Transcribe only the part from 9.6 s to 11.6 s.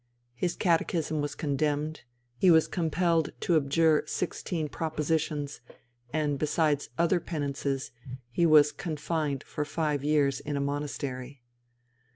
five years in a monastery.